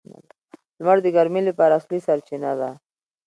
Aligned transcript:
•لمر 0.77 0.97
د 1.03 1.07
ګرمۍ 1.15 1.41
لپاره 1.49 1.73
اصلي 1.79 1.99
سرچینه 2.07 2.51
ده. 2.59 2.69